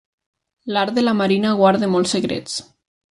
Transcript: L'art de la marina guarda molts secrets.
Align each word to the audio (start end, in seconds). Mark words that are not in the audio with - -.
L'art 0.77 0.95
de 0.95 1.03
la 1.03 1.13
marina 1.19 1.51
guarda 1.59 1.91
molts 1.97 2.15
secrets. 2.17 2.57